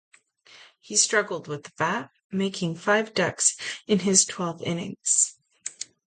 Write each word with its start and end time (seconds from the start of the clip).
He 0.79 0.97
struggled 0.97 1.47
with 1.47 1.63
the 1.65 1.71
bat, 1.77 2.09
making 2.31 2.77
five 2.77 3.13
ducks 3.13 3.55
in 3.85 3.99
his 3.99 4.25
twelve 4.25 4.63
innings. 4.63 5.35